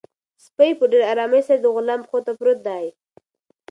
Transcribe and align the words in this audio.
سپی 0.45 0.71
په 0.79 0.85
ډېر 0.91 1.03
ارامۍ 1.11 1.41
سره 1.47 1.59
د 1.61 1.65
غلام 1.75 1.99
پښو 2.03 2.19
ته 2.25 2.31
پروت 2.39 2.59
دی. 2.67 2.85